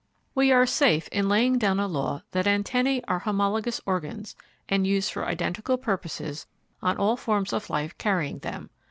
[0.33, 4.35] We are safe in laying down a law that antennae are homologous organs
[4.67, 6.47] and used for identical purposes
[6.81, 8.71] on all forms of life carrying them.